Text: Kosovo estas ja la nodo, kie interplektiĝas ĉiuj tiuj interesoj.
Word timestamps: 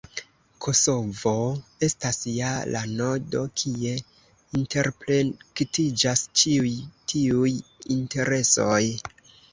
Kosovo 0.65 1.33
estas 1.87 2.17
ja 2.31 2.53
la 2.75 2.81
nodo, 3.01 3.43
kie 3.63 3.93
interplektiĝas 4.61 6.27
ĉiuj 6.43 6.75
tiuj 7.13 7.53
interesoj. 7.99 8.81